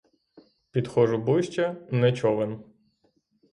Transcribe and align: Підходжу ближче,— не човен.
Підходжу 0.71 1.17
ближче,— 1.17 1.75
не 1.91 2.11
човен. 2.13 2.63